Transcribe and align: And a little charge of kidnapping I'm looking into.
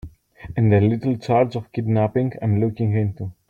And 0.57 0.73
a 0.73 0.81
little 0.81 1.15
charge 1.17 1.55
of 1.55 1.71
kidnapping 1.71 2.33
I'm 2.41 2.59
looking 2.59 2.93
into. 2.93 3.33